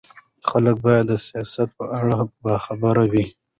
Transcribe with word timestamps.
خلک 0.49 0.75
باید 0.85 1.05
د 1.09 1.13
سیاست 1.25 1.69
په 1.77 1.85
اړه 1.99 2.17
باخبره 2.43 3.03
وي 3.11 3.25